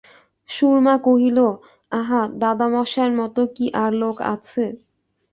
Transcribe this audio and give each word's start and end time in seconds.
সুরমা 0.49 0.95
কহিল, 1.05 1.37
আহা, 1.91 2.21
দাদামহাশয়ের 2.41 3.13
মতো 3.19 3.41
কি 3.55 3.65
আর 3.75 3.91
লোক 4.01 4.17
আছে। 4.33 4.63